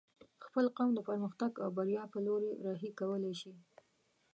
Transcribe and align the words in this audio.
خپل 0.45 0.65
قوم 0.77 0.89
د 0.95 0.99
پرمختګ 1.09 1.51
او 1.63 1.69
بريا 1.77 2.03
په 2.13 2.19
لوري 2.25 2.51
رهي 2.65 2.91
کولی 2.99 3.33
شې 3.41 3.53